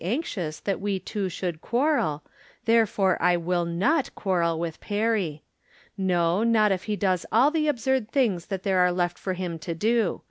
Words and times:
anxious 0.03 0.59
that 0.61 0.81
we 0.81 0.97
two 0.97 1.29
should 1.29 1.61
quarrel, 1.61 2.23
therefore 2.65 3.21
I 3.21 3.37
will 3.37 3.65
not 3.65 4.09
quarrel 4.15 4.59
with 4.59 4.79
Perry. 4.81 5.43
No, 5.95 6.41
not 6.41 6.71
if 6.71 6.85
he 6.85 6.95
does 6.95 7.23
aU 7.31 7.51
the 7.51 7.67
absurd 7.67 8.09
things 8.09 8.47
that 8.47 8.63
there 8.63 8.79
are 8.79 8.91
left 8.91 9.19
for 9.19 9.33
him 9.33 9.59
to 9.59 9.75
do. 9.75 10.19